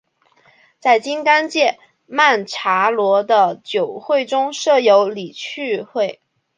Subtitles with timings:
[0.79, 6.19] 在金刚界曼荼罗的九会中设有理趣会。